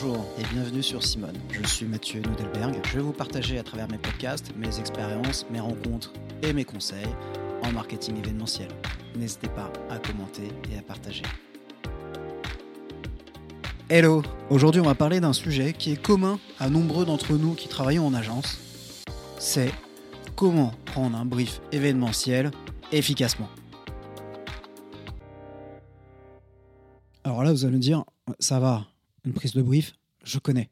[0.00, 1.36] Bonjour et bienvenue sur Simone.
[1.50, 2.76] Je suis Mathieu Nudelberg.
[2.86, 7.08] Je vais vous partager à travers mes podcasts mes expériences, mes rencontres et mes conseils
[7.64, 8.68] en marketing événementiel.
[9.16, 11.24] N'hésitez pas à commenter et à partager.
[13.88, 17.66] Hello Aujourd'hui on va parler d'un sujet qui est commun à nombreux d'entre nous qui
[17.66, 18.60] travaillons en agence.
[19.40, 19.72] C'est
[20.36, 22.52] comment prendre un brief événementiel
[22.92, 23.48] efficacement.
[27.24, 28.04] Alors là vous allez me dire,
[28.38, 28.86] ça va,
[29.28, 29.92] une prise de brief,
[30.24, 30.70] je connais.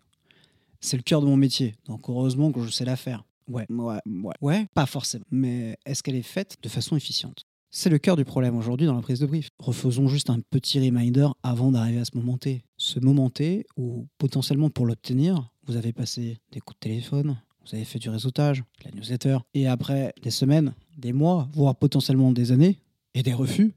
[0.81, 3.25] C'est le cœur de mon métier, donc heureusement que je sais la faire.
[3.49, 4.35] Ouais, ouais, ouais.
[4.41, 5.25] Ouais, pas forcément.
[5.31, 7.45] Mais est-ce qu'elle est faite de façon efficiente?
[7.71, 9.51] C'est le cœur du problème aujourd'hui dans la prise de brief.
[9.59, 12.65] Refaisons juste un petit reminder avant d'arriver à ce moment T.
[12.79, 17.75] Ce moment T où potentiellement pour l'obtenir, vous avez passé des coups de téléphone, vous
[17.75, 22.33] avez fait du réseautage, de la newsletter, et après des semaines, des mois, voire potentiellement
[22.33, 22.79] des années,
[23.15, 23.75] et des refus,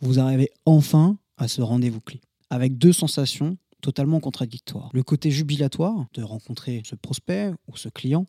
[0.00, 2.20] vous arrivez enfin à ce rendez-vous clé.
[2.50, 4.90] Avec deux sensations totalement contradictoires.
[4.92, 8.26] Le côté jubilatoire de rencontrer ce prospect ou ce client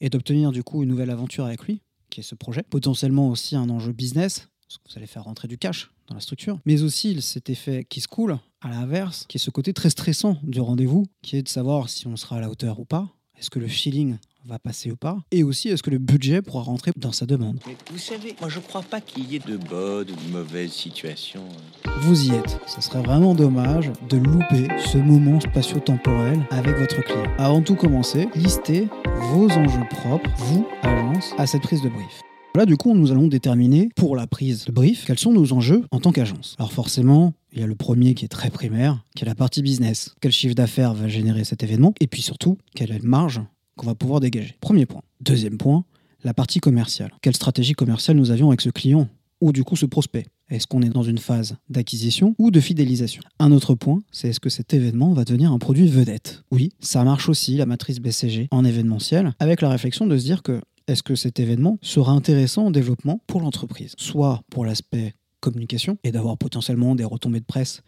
[0.00, 2.62] et d'obtenir du coup une nouvelle aventure avec lui, qui est ce projet.
[2.62, 6.20] Potentiellement aussi un enjeu business, parce que vous allez faire rentrer du cash dans la
[6.20, 6.58] structure.
[6.64, 10.38] Mais aussi cet effet qui se coule, à l'inverse, qui est ce côté très stressant
[10.42, 13.08] du rendez-vous, qui est de savoir si on sera à la hauteur ou pas.
[13.38, 16.62] Est-ce que le feeling va passer ou pas Et aussi, est-ce que le budget pourra
[16.62, 19.56] rentrer dans sa demande Mais vous savez, moi je crois pas qu'il y ait de
[19.56, 21.44] bonnes ou de mauvaises situations.
[21.86, 21.90] hein.
[22.02, 22.58] Vous y êtes.
[22.66, 27.24] Ce serait vraiment dommage de louper ce moment spatio-temporel avec votre client.
[27.38, 28.88] Avant de tout commencer, listez
[29.32, 32.20] vos enjeux propres, vous, agence, à cette prise de brief.
[32.56, 35.84] Là, du coup, nous allons déterminer pour la prise de brief quels sont nos enjeux
[35.90, 36.54] en tant qu'agence.
[36.58, 39.60] Alors forcément, il y a le premier qui est très primaire, qui est la partie
[39.62, 40.14] business.
[40.20, 43.40] Quel chiffre d'affaires va générer cet événement Et puis surtout, quelle est la marge
[43.76, 45.02] qu'on va pouvoir dégager Premier point.
[45.20, 45.84] Deuxième point,
[46.22, 47.12] la partie commerciale.
[47.22, 49.08] Quelle stratégie commerciale nous avions avec ce client
[49.40, 50.26] ou du coup ce prospect?
[50.50, 53.22] Est-ce qu'on est dans une phase d'acquisition ou de fidélisation?
[53.38, 56.44] Un autre point, c'est est-ce que cet événement va devenir un produit vedette?
[56.50, 60.42] Oui, ça marche aussi, la matrice BCG en événementiel, avec la réflexion de se dire
[60.42, 63.94] que est-ce que cet événement sera intéressant en développement pour l'entreprise?
[63.96, 67.82] Soit pour l'aspect communication et d'avoir potentiellement des retombées de presse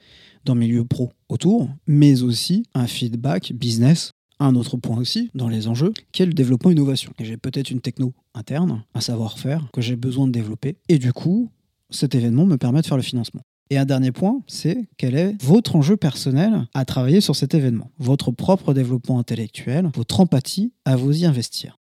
[0.45, 4.13] dans le milieu pro autour, mais aussi un feedback business.
[4.39, 7.13] Un autre point aussi dans les enjeux, qui est le développement innovation.
[7.19, 10.77] J'ai peut-être une techno interne, un savoir-faire que j'ai besoin de développer.
[10.89, 11.51] Et du coup,
[11.91, 13.43] cet événement me permet de faire le financement.
[13.71, 17.91] Et un dernier point, c'est quel est votre enjeu personnel à travailler sur cet événement,
[17.99, 21.79] votre propre développement intellectuel, votre empathie à vous y investir.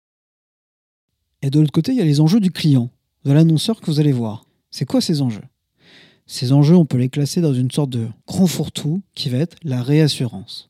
[1.42, 2.90] Et de l'autre côté, il y a les enjeux du client,
[3.26, 4.46] de l'annonceur que vous allez voir.
[4.72, 5.44] C'est quoi ces enjeux?
[6.26, 9.58] Ces enjeux, on peut les classer dans une sorte de grand fourre-tout qui va être
[9.64, 10.70] la réassurance.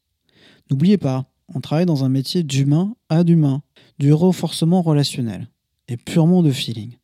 [0.72, 3.62] N'oubliez pas, on travaille dans un métier d'humain à d'humain,
[4.00, 5.48] du renforcement relationnel
[5.88, 6.98] et purement de feeling.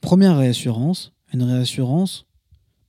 [0.00, 2.26] Première réassurance, une réassurance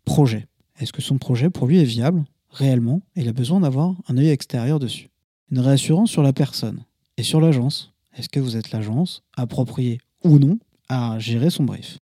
[0.05, 0.47] projet.
[0.79, 3.01] Est-ce que son projet pour lui est viable réellement?
[3.15, 5.09] Il a besoin d'avoir un œil extérieur dessus
[5.51, 6.83] Une réassurance sur la personne
[7.17, 7.93] et sur l'agence.
[8.15, 10.59] Est-ce que vous êtes l'agence appropriée ou non
[10.89, 11.97] à gérer son brief?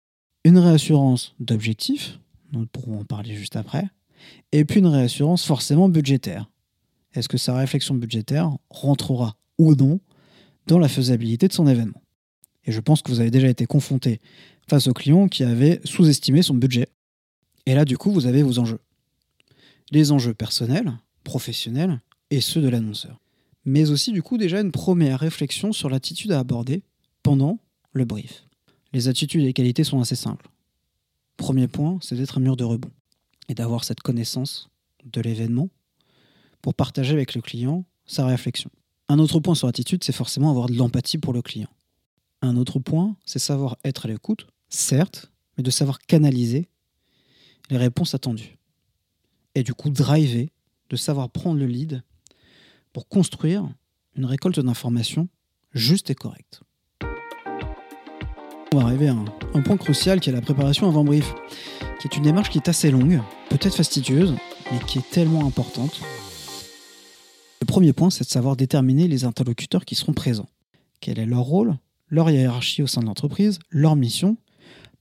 [0.44, 2.18] Une réassurance d'objectif,
[2.52, 3.86] nous pourrons en parler juste après,
[4.50, 6.50] et puis une réassurance forcément budgétaire.
[7.14, 10.00] Est-ce que sa réflexion budgétaire rentrera ou non
[10.66, 12.02] dans la faisabilité de son événement?
[12.64, 14.20] Et je pense que vous avez déjà été confronté
[14.68, 16.88] face au client qui avait sous-estimé son budget.
[17.66, 18.80] Et là, du coup, vous avez vos enjeux.
[19.90, 20.92] Les enjeux personnels,
[21.24, 23.20] professionnels et ceux de l'annonceur.
[23.64, 26.82] Mais aussi, du coup, déjà une première réflexion sur l'attitude à aborder
[27.22, 27.58] pendant
[27.92, 28.46] le brief.
[28.92, 30.48] Les attitudes et les qualités sont assez simples.
[31.36, 32.90] Premier point, c'est d'être un mur de rebond
[33.48, 34.70] et d'avoir cette connaissance
[35.04, 35.68] de l'événement
[36.62, 38.70] pour partager avec le client sa réflexion.
[39.08, 41.68] Un autre point sur l'attitude, c'est forcément avoir de l'empathie pour le client.
[42.40, 46.68] Un autre point, c'est savoir être à l'écoute, certes, mais de savoir canaliser
[47.70, 48.58] les réponses attendues.
[49.54, 50.50] Et du coup, driver,
[50.88, 52.02] de savoir prendre le lead
[52.92, 53.68] pour construire
[54.16, 55.28] une récolte d'informations
[55.72, 56.62] juste et correcte.
[58.72, 61.34] On va arriver à un, un point crucial qui est la préparation avant brief,
[62.00, 63.20] qui est une démarche qui est assez longue,
[63.50, 64.34] peut-être fastidieuse,
[64.70, 66.00] mais qui est tellement importante.
[67.72, 70.50] Premier point, c'est de savoir déterminer les interlocuteurs qui seront présents.
[71.00, 71.78] Quel est leur rôle,
[72.10, 74.36] leur hiérarchie au sein de l'entreprise, leur mission,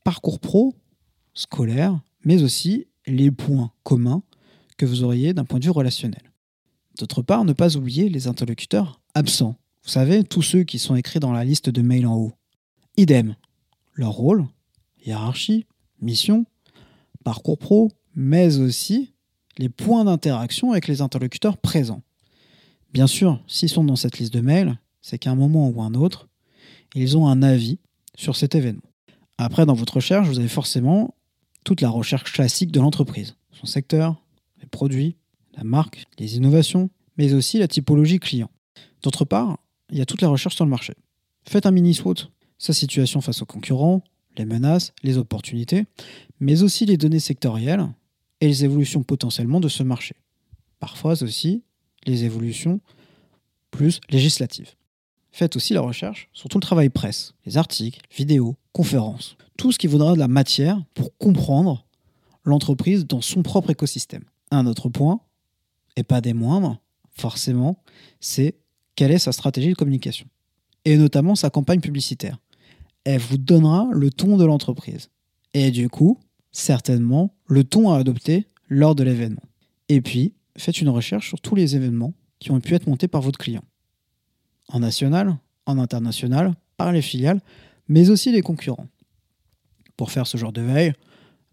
[0.05, 0.73] parcours pro,
[1.33, 4.23] scolaire, mais aussi les points communs
[4.77, 6.31] que vous auriez d'un point de vue relationnel.
[6.97, 9.57] D'autre part, ne pas oublier les interlocuteurs absents.
[9.83, 12.31] Vous savez, tous ceux qui sont écrits dans la liste de mails en haut.
[12.95, 13.35] Idem.
[13.95, 14.47] Leur rôle,
[15.05, 15.65] hiérarchie,
[15.99, 16.45] mission,
[17.25, 19.13] parcours pro, mais aussi
[19.57, 22.01] les points d'interaction avec les interlocuteurs présents.
[22.93, 25.93] Bien sûr, s'ils sont dans cette liste de mails, c'est qu'à un moment ou un
[25.93, 26.27] autre,
[26.95, 27.79] ils ont un avis
[28.15, 28.81] sur cet événement.
[29.37, 31.15] Après, dans votre recherche, vous avez forcément
[31.63, 33.35] toute la recherche classique de l'entreprise.
[33.53, 34.21] Son secteur,
[34.61, 35.15] les produits,
[35.55, 38.49] la marque, les innovations, mais aussi la typologie client.
[39.03, 39.57] D'autre part,
[39.89, 40.93] il y a toute la recherche sur le marché.
[41.43, 42.15] Faites un mini SWOT,
[42.57, 44.03] sa situation face aux concurrents,
[44.37, 45.85] les menaces, les opportunités,
[46.39, 47.87] mais aussi les données sectorielles
[48.39, 50.15] et les évolutions potentiellement de ce marché.
[50.79, 51.63] Parfois aussi
[52.05, 52.79] les évolutions
[53.69, 54.71] plus législatives.
[55.31, 59.79] Faites aussi la recherche sur tout le travail presse, les articles, vidéos, conférences, tout ce
[59.79, 61.85] qui vaudra de la matière pour comprendre
[62.43, 64.23] l'entreprise dans son propre écosystème.
[64.49, 65.21] Un autre point,
[65.95, 66.81] et pas des moindres,
[67.11, 67.81] forcément,
[68.19, 68.55] c'est
[68.95, 70.27] quelle est sa stratégie de communication.
[70.83, 72.37] Et notamment sa campagne publicitaire.
[73.03, 75.09] Elle vous donnera le ton de l'entreprise.
[75.53, 76.19] Et du coup,
[76.51, 79.43] certainement, le ton à adopter lors de l'événement.
[79.89, 83.21] Et puis, faites une recherche sur tous les événements qui ont pu être montés par
[83.21, 83.63] votre client.
[84.67, 87.41] En national, en international, par les filiales,
[87.87, 88.87] mais aussi les concurrents.
[89.97, 90.93] Pour faire ce genre de veille,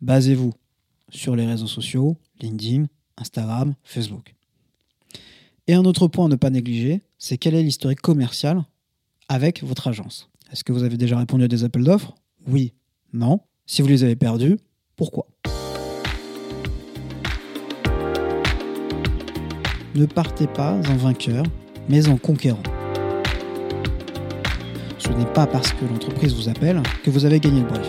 [0.00, 0.52] basez-vous
[1.10, 2.86] sur les réseaux sociaux, LinkedIn,
[3.16, 4.34] Instagram, Facebook.
[5.66, 8.64] Et un autre point à ne pas négliger, c'est quel est l'historique commercial
[9.28, 10.30] avec votre agence.
[10.50, 12.14] Est-ce que vous avez déjà répondu à des appels d'offres?
[12.46, 12.72] Oui,
[13.12, 13.40] non.
[13.66, 14.56] Si vous les avez perdus,
[14.96, 15.26] pourquoi?
[19.94, 21.44] Ne partez pas en vainqueur,
[21.88, 22.62] mais en conquérant.
[24.98, 27.88] Ce n'est pas parce que l'entreprise vous appelle que vous avez gagné le brief.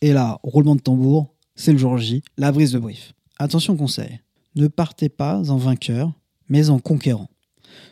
[0.00, 3.12] Et là, roulement de tambour, c'est le jour J, la brise de brief.
[3.38, 4.20] Attention conseil,
[4.56, 6.12] ne partez pas en vainqueur,
[6.48, 7.28] mais en conquérant.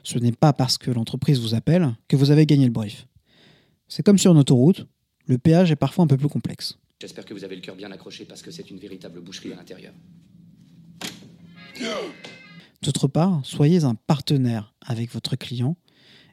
[0.03, 3.07] Ce n'est pas parce que l'entreprise vous appelle que vous avez gagné le brief.
[3.87, 4.87] C'est comme sur une autoroute,
[5.27, 6.79] le péage est parfois un peu plus complexe.
[7.01, 9.57] J'espère que vous avez le cœur bien accroché parce que c'est une véritable boucherie à
[9.57, 9.93] l'intérieur.
[12.83, 15.77] D'autre part, soyez un partenaire avec votre client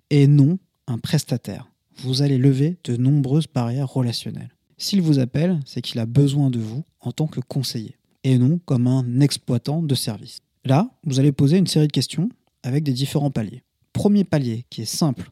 [0.10, 0.58] et non
[0.88, 1.70] un prestataire.
[1.98, 4.56] Vous allez lever de nombreuses barrières relationnelles.
[4.78, 8.60] S'il vous appelle, c'est qu'il a besoin de vous en tant que conseiller et non
[8.66, 10.40] comme un exploitant de service.
[10.66, 12.30] Là, vous allez poser une série de questions
[12.64, 13.64] avec des différents paliers.
[13.92, 15.32] Premier palier qui est simple,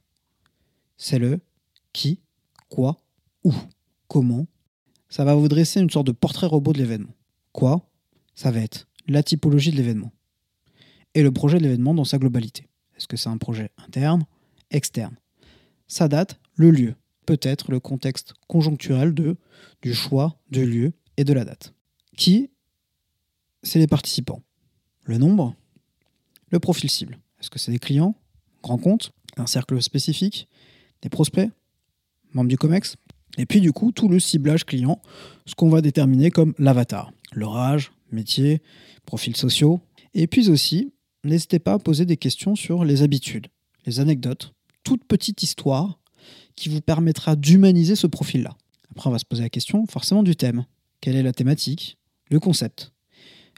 [0.98, 1.40] c'est le
[1.94, 2.20] qui,
[2.70, 2.98] quoi,
[3.44, 3.54] où,
[4.08, 4.48] comment.
[5.10, 7.14] Ça va vous dresser une sorte de portrait robot de l'événement.
[7.52, 7.90] Quoi
[8.36, 10.12] Ça va être la typologie de l'événement
[11.14, 12.70] et le projet de l'événement dans sa globalité.
[12.96, 14.24] Est-ce que c'est un projet interne,
[14.70, 15.16] externe?
[15.88, 16.96] Sa date, le lieu,
[17.26, 19.38] peut-être le contexte conjoncturel de,
[19.82, 21.74] du choix du lieu et de la date.
[22.16, 22.50] Qui?
[23.64, 24.42] C'est les participants.
[25.04, 25.56] Le nombre,
[26.50, 27.20] le profil cible.
[27.40, 28.16] Est-ce que c'est des clients,
[28.64, 30.48] grands comptes, un cercle spécifique,
[31.02, 31.50] des prospects,
[32.34, 32.98] membres du COMEX?
[33.38, 35.02] Et puis du coup, tout le ciblage client,
[35.46, 37.12] ce qu'on va déterminer comme l'avatar.
[37.34, 38.62] Leur âge, métier,
[39.06, 39.80] profils sociaux.
[40.14, 40.94] Et puis aussi,
[41.24, 43.48] n'hésitez pas à poser des questions sur les habitudes,
[43.86, 46.00] les anecdotes, toute petite histoire
[46.56, 48.56] qui vous permettra d'humaniser ce profil-là.
[48.92, 50.66] Après, on va se poser la question forcément du thème.
[51.00, 51.98] Quelle est la thématique
[52.30, 52.92] Le concept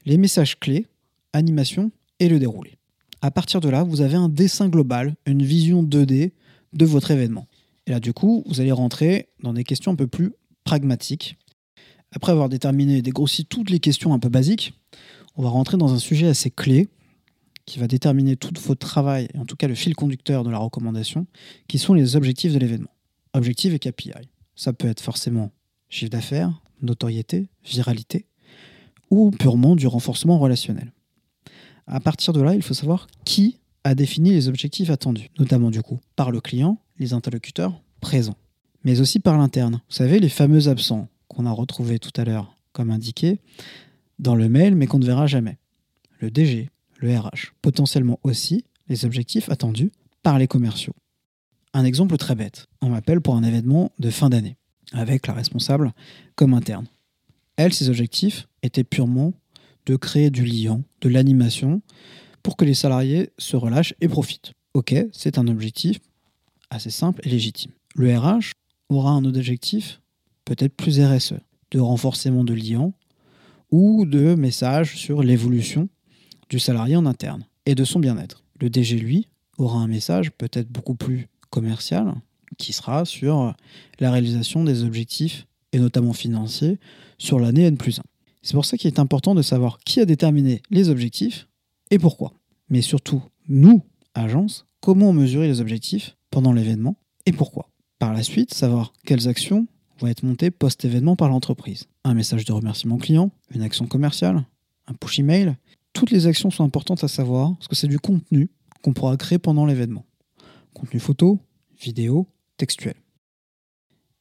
[0.05, 0.87] Les messages clés,
[1.33, 2.77] animation et le déroulé.
[3.21, 6.33] À partir de là, vous avez un dessin global, une vision 2D
[6.73, 7.47] de votre événement.
[7.87, 11.37] Et là, du coup, vous allez rentrer dans des questions un peu plus pragmatiques.
[12.11, 14.73] Après avoir déterminé et dégrossi toutes les questions un peu basiques,
[15.35, 16.89] on va rentrer dans un sujet assez clé
[17.65, 20.57] qui va déterminer tout votre travail, et en tout cas le fil conducteur de la
[20.57, 21.27] recommandation,
[21.67, 22.91] qui sont les objectifs de l'événement.
[23.33, 24.11] Objectifs et KPI.
[24.55, 25.51] Ça peut être forcément
[25.89, 28.27] chiffre d'affaires, notoriété, viralité,
[29.09, 30.91] ou purement du renforcement relationnel.
[31.87, 35.81] À partir de là, il faut savoir qui a défini les objectifs attendus, notamment du
[35.81, 38.37] coup par le client, les interlocuteurs présents,
[38.83, 39.81] mais aussi par l'interne.
[39.89, 43.39] Vous savez, les fameux absents qu'on a retrouvés tout à l'heure comme indiqué
[44.19, 45.57] dans le mail, mais qu'on ne verra jamais.
[46.19, 50.95] Le DG, le RH, potentiellement aussi les objectifs attendus par les commerciaux.
[51.73, 54.57] Un exemple très bête, on m'appelle pour un événement de fin d'année,
[54.91, 55.91] avec la responsable
[56.35, 56.85] comme interne.
[57.55, 59.33] Elle, ses objectifs étaient purement
[59.85, 61.81] de créer du lien, de l'animation,
[62.41, 64.53] pour que les salariés se relâchent et profitent.
[64.73, 65.99] Ok, c'est un objectif
[66.73, 67.71] assez simple et légitime.
[67.95, 68.51] Le RH
[68.89, 70.01] aura un autre objectif,
[70.45, 71.35] peut-être plus RSE,
[71.71, 72.93] de renforcement de liens
[73.71, 75.89] ou de messages sur l'évolution
[76.49, 78.43] du salarié en interne et de son bien-être.
[78.59, 79.27] Le DG, lui,
[79.57, 82.13] aura un message peut-être beaucoup plus commercial
[82.57, 83.55] qui sera sur
[83.99, 86.79] la réalisation des objectifs et notamment financiers
[87.17, 88.03] sur l'année N plus 1.
[88.41, 91.47] C'est pour ça qu'il est important de savoir qui a déterminé les objectifs
[91.89, 92.33] et pourquoi.
[92.69, 93.81] Mais surtout, nous,
[94.13, 96.97] agence, comment mesurer les objectifs pendant l'événement
[97.27, 97.69] et pourquoi.
[97.99, 99.67] Par la suite, savoir quelles actions
[99.99, 101.85] vont être montées post-événement par l'entreprise.
[102.03, 104.43] Un message de remerciement client, une action commerciale,
[104.87, 105.55] un push email,
[105.93, 108.49] toutes les actions sont importantes à savoir parce que c'est du contenu
[108.81, 110.05] qu'on pourra créer pendant l'événement.
[110.73, 111.39] Contenu photo,
[111.79, 112.95] vidéo, textuel.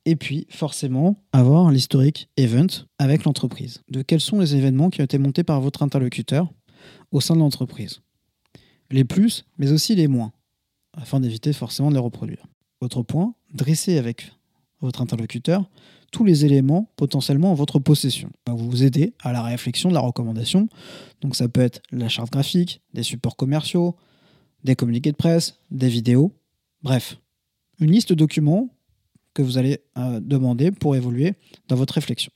[0.04, 2.66] Et puis, forcément, avoir l'historique event
[2.98, 3.82] avec l'entreprise.
[3.88, 6.52] De quels sont les événements qui ont été montés par votre interlocuteur
[7.10, 8.02] au sein de l'entreprise?
[8.90, 10.32] Les plus, mais aussi les moins,
[10.94, 12.46] afin d'éviter forcément de les reproduire.
[12.80, 14.32] Autre point, dresser avec
[14.80, 15.68] votre interlocuteur
[16.10, 18.30] tous les éléments potentiellement en votre possession.
[18.46, 20.68] Ça va vous aider à la réflexion de la recommandation.
[21.22, 23.96] Donc ça peut être la charte graphique, des supports commerciaux,
[24.62, 26.32] des communiqués de presse, des vidéos,
[26.82, 27.16] bref,
[27.80, 28.68] une liste de documents
[29.34, 31.34] que vous allez euh, demander pour évoluer
[31.68, 32.30] dans votre réflexion.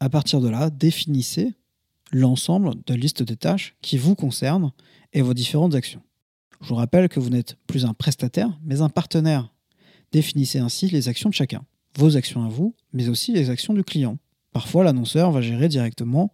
[0.00, 1.52] À partir de là, définissez
[2.12, 4.72] l'ensemble de liste des tâches qui vous concernent
[5.12, 6.02] et vos différentes actions.
[6.60, 9.52] Je vous rappelle que vous n'êtes plus un prestataire, mais un partenaire.
[10.12, 11.64] Définissez ainsi les actions de chacun,
[11.96, 14.18] vos actions à vous, mais aussi les actions du client.
[14.52, 16.32] Parfois, l'annonceur va gérer directement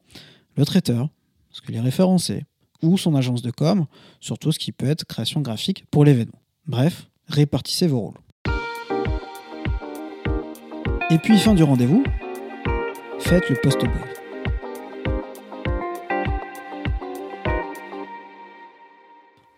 [0.56, 1.08] le traiteur,
[1.48, 2.44] parce qu'il est référencé,
[2.82, 3.86] ou son agence de com,
[4.20, 6.40] surtout ce qui peut être création graphique pour l'événement.
[6.66, 8.18] Bref, répartissez vos rôles.
[11.10, 12.04] Et puis, fin du rendez-vous,
[13.18, 14.21] faites le post-brief.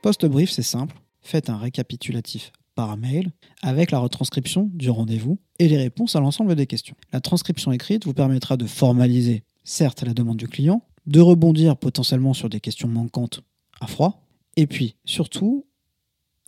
[0.04, 1.00] Post-brief, c'est simple.
[1.22, 3.32] Faites un récapitulatif par mail
[3.62, 6.94] avec la retranscription du rendez-vous et les réponses à l'ensemble des questions.
[7.10, 12.34] La transcription écrite vous permettra de formaliser, certes, la demande du client, de rebondir potentiellement
[12.34, 13.40] sur des questions manquantes
[13.80, 15.64] à froid, et puis surtout,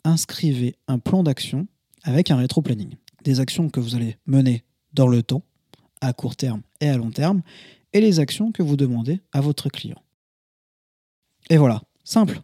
[0.03, 1.67] inscrivez un plan d'action
[2.03, 2.93] avec un rétro-planning.
[3.23, 5.41] Des actions que vous allez mener dans le temps,
[5.99, 7.41] à court terme et à long terme,
[7.91, 10.03] et les actions que vous demandez à votre client.
[11.49, 12.43] Et voilà, simple.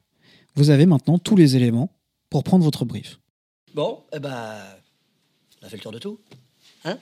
[0.56, 1.90] Vous avez maintenant tous les éléments
[2.30, 3.20] pour prendre votre brief.
[3.74, 4.56] Bon, eh ben,
[5.62, 6.20] on a tour de tout.
[6.86, 6.98] Hein?